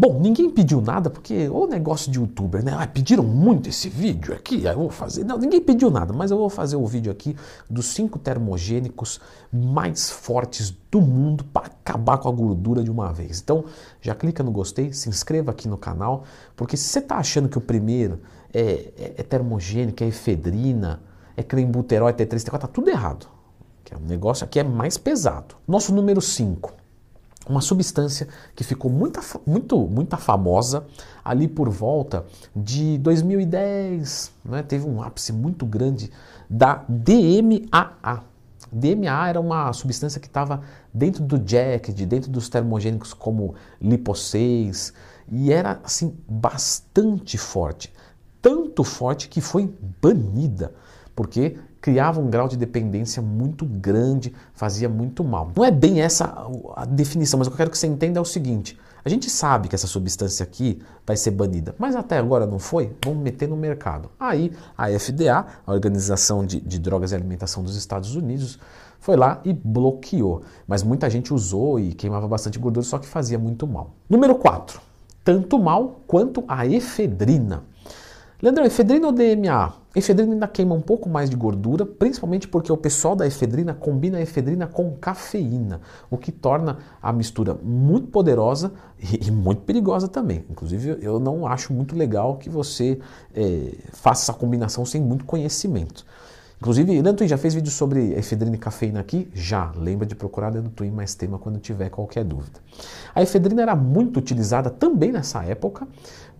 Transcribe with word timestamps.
Bom, 0.00 0.20
ninguém 0.20 0.48
pediu 0.48 0.80
nada 0.80 1.10
porque 1.10 1.48
o 1.48 1.66
negócio 1.66 2.08
de 2.08 2.20
youtuber, 2.20 2.64
né? 2.64 2.72
Ah, 2.78 2.86
pediram 2.86 3.24
muito 3.24 3.68
esse 3.68 3.88
vídeo 3.88 4.32
aqui, 4.32 4.64
eu 4.64 4.76
vou 4.76 4.90
fazer. 4.90 5.24
Não, 5.24 5.36
ninguém 5.36 5.60
pediu 5.60 5.90
nada, 5.90 6.12
mas 6.12 6.30
eu 6.30 6.38
vou 6.38 6.48
fazer 6.48 6.76
o 6.76 6.86
vídeo 6.86 7.10
aqui 7.10 7.34
dos 7.68 7.86
cinco 7.86 8.16
termogênicos 8.16 9.20
mais 9.52 10.08
fortes 10.08 10.72
do 10.88 11.00
mundo 11.00 11.42
para 11.42 11.66
acabar 11.66 12.16
com 12.18 12.28
a 12.28 12.30
gordura 12.30 12.84
de 12.84 12.92
uma 12.92 13.12
vez. 13.12 13.40
Então, 13.40 13.64
já 14.00 14.14
clica 14.14 14.40
no 14.44 14.52
gostei, 14.52 14.92
se 14.92 15.08
inscreva 15.08 15.50
aqui 15.50 15.66
no 15.66 15.76
canal, 15.76 16.22
porque 16.54 16.76
se 16.76 16.84
você 16.84 17.00
está 17.00 17.16
achando 17.16 17.48
que 17.48 17.58
o 17.58 17.60
primeiro 17.60 18.20
é, 18.54 18.92
é, 18.96 19.14
é 19.16 19.22
termogênico, 19.24 20.04
é 20.04 20.06
efedrina, 20.06 21.02
é 21.36 21.42
clenbuterol, 21.42 22.08
é 22.08 22.12
T3, 22.12 22.36
T4, 22.36 22.58
tá 22.60 22.68
tudo 22.68 22.88
errado. 22.88 23.26
O 24.00 24.08
negócio 24.08 24.44
aqui 24.44 24.60
é 24.60 24.62
mais 24.62 24.96
pesado. 24.96 25.56
Nosso 25.66 25.92
número 25.92 26.20
5 26.20 26.77
uma 27.48 27.60
substância 27.60 28.28
que 28.54 28.62
ficou 28.62 28.90
muito, 28.90 29.20
muito, 29.46 29.78
muito 29.86 30.16
famosa 30.16 30.86
ali 31.24 31.48
por 31.48 31.68
volta 31.68 32.26
de 32.54 32.98
2010, 32.98 34.32
né? 34.44 34.62
teve 34.62 34.86
um 34.86 35.02
ápice 35.02 35.32
muito 35.32 35.64
grande 35.64 36.10
da 36.48 36.84
DMAA. 36.88 38.24
DMA 38.70 39.28
era 39.28 39.40
uma 39.40 39.72
substância 39.72 40.20
que 40.20 40.26
estava 40.26 40.62
dentro 40.92 41.24
do 41.24 41.38
jack, 41.38 41.92
de 41.92 42.04
dentro 42.04 42.30
dos 42.30 42.48
termogênicos 42.48 43.14
como 43.14 43.54
lipo 43.80 44.14
6 44.14 44.92
e 45.30 45.52
era 45.52 45.80
assim 45.84 46.16
bastante 46.28 47.36
forte, 47.38 47.92
tanto 48.40 48.84
forte 48.84 49.28
que 49.28 49.40
foi 49.40 49.72
banida, 50.00 50.72
porque 51.14 51.58
criava 51.80 52.20
um 52.20 52.28
grau 52.28 52.48
de 52.48 52.56
dependência 52.56 53.22
muito 53.22 53.64
grande, 53.64 54.34
fazia 54.52 54.88
muito 54.88 55.22
mal. 55.22 55.50
Não 55.56 55.64
é 55.64 55.70
bem 55.70 56.00
essa 56.00 56.46
a 56.76 56.84
definição, 56.84 57.38
mas 57.38 57.46
o 57.46 57.50
que 57.50 57.54
eu 57.54 57.58
quero 57.58 57.70
que 57.70 57.78
você 57.78 57.86
entenda 57.86 58.18
é 58.18 58.22
o 58.22 58.24
seguinte: 58.24 58.78
a 59.04 59.08
gente 59.08 59.30
sabe 59.30 59.68
que 59.68 59.74
essa 59.74 59.86
substância 59.86 60.42
aqui 60.42 60.82
vai 61.06 61.16
ser 61.16 61.30
banida, 61.30 61.74
mas 61.78 61.96
até 61.96 62.18
agora 62.18 62.46
não 62.46 62.58
foi, 62.58 62.92
vamos 63.04 63.22
meter 63.22 63.48
no 63.48 63.56
mercado. 63.56 64.10
Aí 64.18 64.52
a 64.76 64.88
FDA, 64.90 65.46
a 65.66 65.72
Organização 65.72 66.44
de, 66.44 66.60
de 66.60 66.78
Drogas 66.78 67.12
e 67.12 67.14
Alimentação 67.14 67.62
dos 67.62 67.76
Estados 67.76 68.14
Unidos, 68.14 68.58
foi 69.00 69.16
lá 69.16 69.40
e 69.44 69.52
bloqueou. 69.52 70.42
Mas 70.66 70.82
muita 70.82 71.08
gente 71.08 71.32
usou 71.32 71.78
e 71.78 71.94
queimava 71.94 72.26
bastante 72.26 72.58
gordura, 72.58 72.84
só 72.84 72.98
que 72.98 73.06
fazia 73.06 73.38
muito 73.38 73.66
mal. 73.66 73.94
Número 74.10 74.34
4. 74.34 74.80
Tanto 75.24 75.58
mal 75.58 76.00
quanto 76.06 76.44
a 76.48 76.66
efedrina. 76.66 77.62
Leandrão, 78.40 78.64
efedrina 78.64 79.08
ou 79.08 79.12
DMA? 79.12 79.72
Efedrina 79.96 80.32
ainda 80.32 80.46
queima 80.46 80.72
um 80.72 80.80
pouco 80.80 81.08
mais 81.08 81.28
de 81.28 81.34
gordura, 81.34 81.84
principalmente 81.84 82.46
porque 82.46 82.70
o 82.70 82.76
pessoal 82.76 83.16
da 83.16 83.26
efedrina 83.26 83.74
combina 83.74 84.18
a 84.18 84.22
efedrina 84.22 84.64
com 84.68 84.92
cafeína, 84.92 85.80
o 86.08 86.16
que 86.16 86.30
torna 86.30 86.78
a 87.02 87.12
mistura 87.12 87.58
muito 87.60 88.06
poderosa 88.06 88.72
e, 89.02 89.26
e 89.26 89.30
muito 89.32 89.62
perigosa 89.62 90.06
também. 90.06 90.44
Inclusive, 90.48 90.98
eu 91.02 91.18
não 91.18 91.48
acho 91.48 91.72
muito 91.72 91.96
legal 91.96 92.36
que 92.36 92.48
você 92.48 93.00
é, 93.34 93.74
faça 93.92 94.30
essa 94.30 94.38
combinação 94.38 94.86
sem 94.86 95.02
muito 95.02 95.24
conhecimento. 95.24 96.06
Inclusive, 96.60 96.90
Leandro 96.90 97.14
Twin 97.14 97.28
já 97.28 97.38
fez 97.38 97.54
vídeo 97.54 97.70
sobre 97.70 98.14
efedrina 98.14 98.56
e 98.56 98.58
cafeína 98.58 98.98
aqui? 98.98 99.28
Já. 99.32 99.72
Lembra 99.76 100.04
de 100.04 100.16
procurar 100.16 100.52
Leandro 100.52 100.72
Twin 100.72 100.90
mais 100.90 101.14
tema 101.14 101.38
quando 101.38 101.60
tiver 101.60 101.88
qualquer 101.88 102.24
dúvida. 102.24 102.58
A 103.14 103.22
efedrina 103.22 103.62
era 103.62 103.76
muito 103.76 104.18
utilizada 104.18 104.68
também 104.68 105.12
nessa 105.12 105.44
época, 105.44 105.86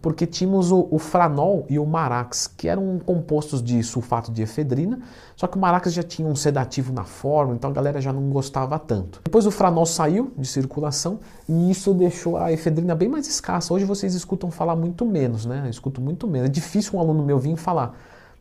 porque 0.00 0.26
tínhamos 0.26 0.70
o, 0.70 0.88
o, 0.90 0.98
franol 0.98 1.66
e 1.68 1.78
o 1.78 1.86
marax, 1.86 2.46
que 2.46 2.68
eram 2.68 2.98
compostos 2.98 3.62
de 3.62 3.82
sulfato 3.82 4.30
de 4.30 4.42
efedrina, 4.42 5.00
só 5.36 5.46
que 5.46 5.56
o 5.56 5.60
marax 5.60 5.92
já 5.92 6.02
tinha 6.02 6.28
um 6.28 6.36
sedativo 6.36 6.92
na 6.92 7.04
forma, 7.04 7.54
então 7.54 7.70
a 7.70 7.72
galera 7.72 8.00
já 8.00 8.12
não 8.12 8.30
gostava 8.30 8.78
tanto. 8.78 9.20
Depois 9.24 9.46
o 9.46 9.50
franol 9.50 9.86
saiu 9.86 10.32
de 10.36 10.46
circulação 10.46 11.20
e 11.48 11.70
isso 11.70 11.92
deixou 11.94 12.36
a 12.36 12.52
efedrina 12.52 12.94
bem 12.94 13.08
mais 13.08 13.26
escassa. 13.26 13.72
Hoje 13.72 13.84
vocês 13.84 14.14
escutam 14.14 14.50
falar 14.50 14.76
muito 14.76 15.04
menos, 15.04 15.46
né? 15.46 15.62
Eu 15.64 15.70
escuto 15.70 16.00
muito 16.00 16.26
menos. 16.26 16.48
É 16.48 16.52
difícil 16.52 16.98
um 16.98 17.00
aluno 17.00 17.22
meu 17.22 17.38
vir 17.38 17.56
falar 17.56 17.94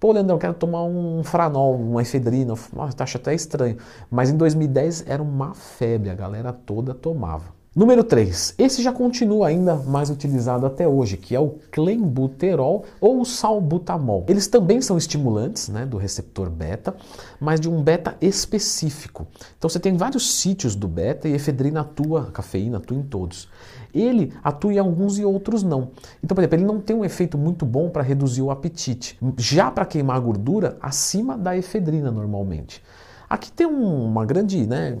Pô, 0.00 0.12
Leandrão, 0.12 0.36
eu 0.36 0.40
quero 0.40 0.54
tomar 0.54 0.84
um 0.84 1.24
franol, 1.24 1.74
uma 1.74 2.00
efedrina. 2.00 2.54
Nossa, 2.72 3.02
acha 3.02 3.18
até 3.18 3.34
estranho. 3.34 3.78
Mas 4.08 4.30
em 4.30 4.36
2010 4.36 5.04
era 5.08 5.20
uma 5.20 5.54
febre, 5.54 6.08
a 6.08 6.14
galera 6.14 6.52
toda 6.52 6.94
tomava. 6.94 7.57
Número 7.78 8.02
3. 8.02 8.56
Esse 8.58 8.82
já 8.82 8.92
continua 8.92 9.46
ainda 9.46 9.76
mais 9.76 10.10
utilizado 10.10 10.66
até 10.66 10.88
hoje, 10.88 11.16
que 11.16 11.32
é 11.32 11.38
o 11.38 11.60
clenbuterol 11.70 12.84
ou 13.00 13.20
o 13.20 13.24
salbutamol. 13.24 14.24
Eles 14.26 14.48
também 14.48 14.82
são 14.82 14.98
estimulantes 14.98 15.68
né, 15.68 15.86
do 15.86 15.96
receptor 15.96 16.50
beta, 16.50 16.96
mas 17.38 17.60
de 17.60 17.70
um 17.70 17.80
beta 17.80 18.16
específico. 18.20 19.28
Então 19.56 19.70
você 19.70 19.78
tem 19.78 19.96
vários 19.96 20.40
sítios 20.40 20.74
do 20.74 20.88
beta 20.88 21.28
e 21.28 21.34
efedrina 21.34 21.82
atua, 21.82 22.22
a 22.22 22.32
cafeína 22.32 22.78
atua 22.78 22.96
em 22.96 23.02
todos. 23.04 23.48
Ele 23.94 24.32
atua 24.42 24.74
em 24.74 24.78
alguns 24.78 25.16
e 25.16 25.24
outros 25.24 25.62
não. 25.62 25.90
Então, 26.20 26.34
por 26.34 26.40
exemplo, 26.40 26.56
ele 26.56 26.66
não 26.66 26.80
tem 26.80 26.96
um 26.96 27.04
efeito 27.04 27.38
muito 27.38 27.64
bom 27.64 27.90
para 27.90 28.02
reduzir 28.02 28.42
o 28.42 28.50
apetite. 28.50 29.16
Já 29.36 29.70
para 29.70 29.86
queimar 29.86 30.20
gordura, 30.20 30.76
acima 30.82 31.38
da 31.38 31.56
efedrina 31.56 32.10
normalmente. 32.10 32.82
Aqui 33.30 33.52
tem 33.52 33.68
uma 33.68 34.26
grande, 34.26 34.66
né, 34.66 34.98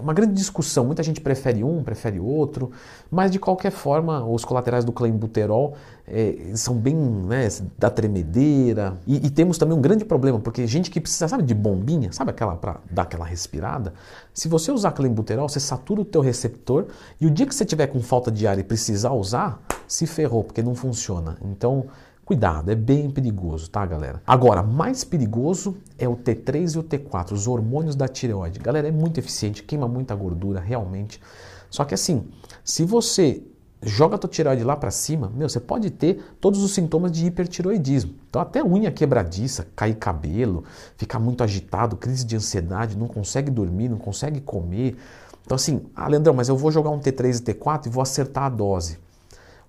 uma 0.00 0.12
grande 0.12 0.34
discussão. 0.34 0.84
Muita 0.84 1.02
gente 1.02 1.20
prefere 1.20 1.62
um, 1.62 1.82
prefere 1.82 2.18
outro, 2.18 2.70
mas 3.10 3.30
de 3.30 3.38
qualquer 3.38 3.70
forma, 3.70 4.24
os 4.24 4.44
colaterais 4.44 4.84
do 4.84 4.92
clenbuterol 4.92 5.76
é, 6.06 6.52
são 6.54 6.74
bem 6.74 6.96
né, 6.96 7.48
da 7.78 7.88
tremedeira. 7.88 8.98
E, 9.06 9.26
e, 9.26 9.30
temos 9.30 9.58
também 9.58 9.76
um 9.76 9.80
grande 9.80 10.04
problema, 10.04 10.40
porque 10.40 10.66
gente 10.66 10.90
que 10.90 11.00
precisa, 11.00 11.28
sabe, 11.28 11.42
de 11.42 11.54
bombinha, 11.54 12.12
sabe 12.12 12.30
aquela 12.30 12.56
para 12.56 12.80
dar 12.90 13.02
aquela 13.02 13.24
respirada? 13.24 13.94
Se 14.34 14.48
você 14.48 14.72
usar 14.72 14.92
clenbuterol, 14.92 15.48
você 15.48 15.60
satura 15.60 16.00
o 16.00 16.04
teu 16.04 16.20
receptor 16.20 16.86
e 17.20 17.26
o 17.26 17.30
dia 17.30 17.46
que 17.46 17.54
você 17.54 17.64
tiver 17.64 17.86
com 17.86 18.00
falta 18.00 18.30
de 18.30 18.46
ar 18.46 18.58
e 18.58 18.64
precisar 18.64 19.12
usar, 19.12 19.62
se 19.86 20.06
ferrou, 20.06 20.42
porque 20.44 20.62
não 20.62 20.74
funciona. 20.74 21.36
Então, 21.42 21.86
Cuidado, 22.30 22.70
é 22.70 22.76
bem 22.76 23.10
perigoso, 23.10 23.68
tá, 23.68 23.84
galera? 23.84 24.22
Agora, 24.24 24.62
mais 24.62 25.02
perigoso 25.02 25.76
é 25.98 26.08
o 26.08 26.14
T3 26.14 26.76
e 26.76 26.78
o 26.78 26.82
T4, 26.84 27.32
os 27.32 27.48
hormônios 27.48 27.96
da 27.96 28.06
tireoide. 28.06 28.60
Galera, 28.60 28.86
é 28.86 28.92
muito 28.92 29.18
eficiente, 29.18 29.64
queima 29.64 29.88
muita 29.88 30.14
gordura, 30.14 30.60
realmente. 30.60 31.20
Só 31.68 31.84
que 31.84 31.92
assim, 31.92 32.28
se 32.62 32.84
você 32.84 33.42
joga 33.82 34.14
a 34.14 34.18
tua 34.18 34.30
tireoide 34.30 34.62
lá 34.62 34.76
para 34.76 34.92
cima, 34.92 35.28
meu, 35.34 35.48
você 35.48 35.58
pode 35.58 35.90
ter 35.90 36.22
todos 36.40 36.62
os 36.62 36.72
sintomas 36.72 37.10
de 37.10 37.26
hipertiroidismo. 37.26 38.14
Então, 38.28 38.40
até 38.40 38.62
unha 38.62 38.92
quebradiça, 38.92 39.66
cair 39.74 39.96
cabelo, 39.96 40.62
ficar 40.96 41.18
muito 41.18 41.42
agitado, 41.42 41.96
crise 41.96 42.24
de 42.24 42.36
ansiedade, 42.36 42.96
não 42.96 43.08
consegue 43.08 43.50
dormir, 43.50 43.88
não 43.88 43.98
consegue 43.98 44.40
comer. 44.40 44.96
Então, 45.44 45.56
assim, 45.56 45.84
ah, 45.96 46.06
Leandrão, 46.06 46.32
mas 46.32 46.48
eu 46.48 46.56
vou 46.56 46.70
jogar 46.70 46.90
um 46.90 47.00
T3 47.00 47.40
e 47.40 47.54
T4 47.54 47.86
e 47.86 47.88
vou 47.88 48.00
acertar 48.00 48.44
a 48.44 48.48
dose. 48.48 48.98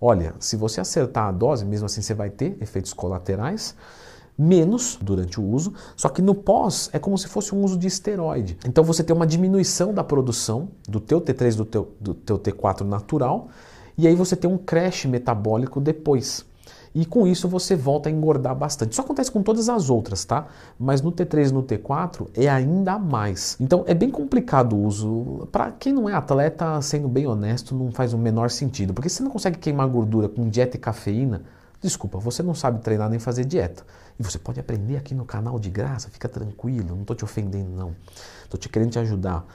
Olha, 0.00 0.34
se 0.38 0.56
você 0.56 0.80
acertar 0.80 1.28
a 1.28 1.32
dose, 1.32 1.64
mesmo 1.64 1.86
assim 1.86 2.00
você 2.00 2.14
vai 2.14 2.30
ter 2.30 2.56
efeitos 2.60 2.92
colaterais, 2.92 3.74
menos 4.36 4.98
durante 5.00 5.38
o 5.38 5.44
uso, 5.44 5.74
só 5.94 6.08
que 6.08 6.22
no 6.22 6.34
pós 6.34 6.88
é 6.94 6.98
como 6.98 7.18
se 7.18 7.28
fosse 7.28 7.54
um 7.54 7.62
uso 7.62 7.76
de 7.76 7.86
esteroide. 7.86 8.56
Então 8.66 8.82
você 8.82 9.04
tem 9.04 9.14
uma 9.14 9.26
diminuição 9.26 9.92
da 9.92 10.02
produção 10.02 10.70
do 10.88 10.98
teu 10.98 11.20
T3 11.20 11.54
do 11.54 11.64
teu, 11.66 11.94
do 12.00 12.14
teu 12.14 12.38
T4 12.38 12.80
natural 12.80 13.48
e 13.98 14.06
aí 14.08 14.14
você 14.14 14.34
tem 14.34 14.50
um 14.50 14.56
crash 14.56 15.04
metabólico 15.04 15.78
depois 15.78 16.46
e 16.94 17.06
com 17.06 17.26
isso 17.26 17.48
você 17.48 17.76
volta 17.76 18.08
a 18.08 18.12
engordar 18.12 18.54
bastante. 18.54 18.92
Isso 18.92 19.00
acontece 19.00 19.30
com 19.30 19.42
todas 19.42 19.68
as 19.68 19.90
outras, 19.90 20.24
tá? 20.24 20.46
Mas 20.78 21.00
no 21.00 21.12
T3 21.12 21.50
e 21.50 21.52
no 21.52 21.62
T4 21.62 22.28
é 22.34 22.48
ainda 22.48 22.98
mais. 22.98 23.56
Então 23.60 23.84
é 23.86 23.94
bem 23.94 24.10
complicado 24.10 24.74
o 24.74 24.84
uso. 24.84 25.48
Para 25.52 25.70
quem 25.70 25.92
não 25.92 26.08
é 26.08 26.14
atleta, 26.14 26.80
sendo 26.82 27.08
bem 27.08 27.26
honesto, 27.26 27.74
não 27.74 27.92
faz 27.92 28.12
o 28.12 28.18
menor 28.18 28.50
sentido, 28.50 28.92
porque 28.92 29.08
você 29.08 29.22
não 29.22 29.30
consegue 29.30 29.58
queimar 29.58 29.88
gordura 29.88 30.28
com 30.28 30.48
dieta 30.48 30.76
e 30.76 30.80
cafeína. 30.80 31.42
Desculpa, 31.80 32.18
você 32.18 32.42
não 32.42 32.54
sabe 32.54 32.80
treinar 32.80 33.08
nem 33.08 33.18
fazer 33.18 33.44
dieta. 33.44 33.84
E 34.18 34.22
você 34.22 34.38
pode 34.38 34.60
aprender 34.60 34.96
aqui 34.96 35.14
no 35.14 35.24
canal 35.24 35.58
de 35.58 35.70
graça, 35.70 36.10
fica 36.10 36.28
tranquilo, 36.28 36.88
não 36.94 37.02
estou 37.02 37.16
te 37.16 37.24
ofendendo 37.24 37.70
não. 37.70 37.94
Estou 38.44 38.58
te 38.58 38.68
querendo 38.68 38.90
te 38.90 38.98
ajudar. 38.98 39.46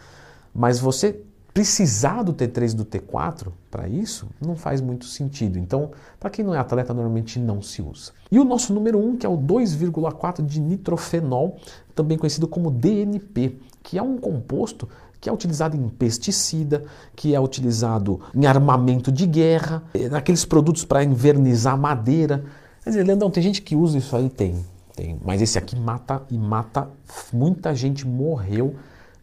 Mas 0.53 0.79
você 0.79 1.22
precisar 1.55 2.21
do 2.21 2.33
T3 2.33 2.73
e 2.73 2.75
do 2.75 2.83
T4 2.83 3.47
para 3.71 3.88
isso 3.88 4.27
não 4.45 4.57
faz 4.57 4.81
muito 4.81 5.05
sentido. 5.05 5.57
Então, 5.57 5.91
para 6.19 6.29
quem 6.29 6.43
não 6.43 6.53
é 6.53 6.57
atleta, 6.57 6.93
normalmente 6.93 7.40
não 7.40 7.61
se 7.61 7.81
usa. 7.81 8.11
E 8.29 8.37
o 8.37 8.43
nosso 8.43 8.73
número 8.73 8.99
1, 8.99 9.07
um, 9.07 9.16
que 9.16 9.25
é 9.25 9.29
o 9.29 9.37
2,4 9.37 10.46
de 10.46 10.59
nitrofenol, 10.59 11.57
também 11.96 12.17
conhecido 12.17 12.46
como 12.46 12.69
DNP, 12.69 13.57
que 13.81 13.97
é 13.97 14.02
um 14.03 14.17
composto 14.17 14.90
que 15.22 15.29
é 15.29 15.31
utilizado 15.31 15.78
em 15.78 15.87
pesticida, 15.87 16.84
que 17.16 17.34
é 17.34 17.40
utilizado 17.40 18.19
em 18.35 18.46
armamento 18.46 19.09
de 19.09 19.25
guerra, 19.25 19.81
é, 19.93 20.09
naqueles 20.09 20.43
produtos 20.43 20.84
para 20.84 21.05
invernizar 21.05 21.78
madeira. 21.78 22.43
Quer 22.84 22.90
dizer, 22.90 23.03
Leandrão, 23.03 23.31
tem 23.31 23.41
gente 23.41 23.61
que 23.61 23.78
usa 23.78 23.97
isso 23.97 24.13
aí? 24.13 24.29
Tem, 24.29 24.57
tem. 24.93 25.17
Mas 25.23 25.41
esse 25.41 25.57
aqui 25.57 25.78
mata 25.78 26.22
e 26.29 26.37
mata. 26.37 26.90
Muita 27.31 27.73
gente 27.73 28.05
morreu 28.05 28.75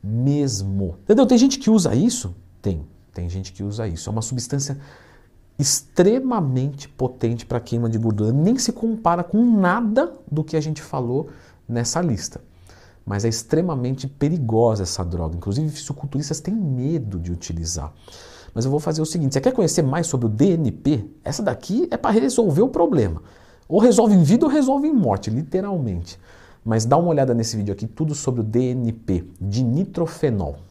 mesmo. 0.02 0.96
Entendeu? 1.02 1.26
Tem 1.26 1.38
gente 1.38 1.58
que 1.58 1.70
usa 1.70 1.94
isso? 1.94 2.34
Tem. 2.60 2.86
Tem 3.12 3.28
gente 3.28 3.52
que 3.52 3.62
usa 3.62 3.86
isso. 3.86 4.08
É 4.08 4.12
uma 4.12 4.22
substância 4.22 4.78
extremamente 5.58 6.88
potente 6.88 7.46
para 7.46 7.60
queima 7.60 7.88
de 7.88 7.98
gordura. 7.98 8.32
Nem 8.32 8.58
se 8.58 8.72
compara 8.72 9.22
com 9.22 9.44
nada 9.44 10.12
do 10.30 10.42
que 10.42 10.56
a 10.56 10.60
gente 10.60 10.82
falou 10.82 11.28
nessa 11.68 12.00
lista. 12.00 12.40
Mas 13.04 13.24
é 13.24 13.28
extremamente 13.28 14.06
perigosa 14.06 14.84
essa 14.84 15.04
droga. 15.04 15.36
Inclusive, 15.36 15.68
fisiculturistas 15.70 16.40
têm 16.40 16.54
medo 16.54 17.18
de 17.18 17.32
utilizar. 17.32 17.92
Mas 18.54 18.64
eu 18.64 18.70
vou 18.70 18.80
fazer 18.80 19.02
o 19.02 19.06
seguinte: 19.06 19.34
você 19.34 19.40
quer 19.40 19.52
conhecer 19.52 19.82
mais 19.82 20.06
sobre 20.06 20.26
o 20.26 20.28
DNP? 20.28 21.10
Essa 21.24 21.42
daqui 21.42 21.88
é 21.90 21.96
para 21.96 22.10
resolver 22.10 22.62
o 22.62 22.68
problema. 22.68 23.22
Ou 23.68 23.80
resolve 23.80 24.14
em 24.14 24.22
vida 24.22 24.44
ou 24.44 24.50
resolve 24.50 24.86
em 24.86 24.92
morte, 24.92 25.30
literalmente. 25.30 26.18
Mas 26.64 26.84
dá 26.84 26.96
uma 26.96 27.08
olhada 27.08 27.34
nesse 27.34 27.56
vídeo 27.56 27.72
aqui, 27.72 27.86
tudo 27.86 28.14
sobre 28.14 28.40
o 28.40 28.44
DNP, 28.44 29.24
dinitrofenol. 29.40 30.56